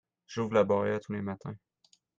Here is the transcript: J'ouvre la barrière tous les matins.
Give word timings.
J'ouvre 0.25 0.55
la 0.55 0.63
barrière 0.63 0.99
tous 0.99 1.11
les 1.13 1.21
matins. 1.21 1.53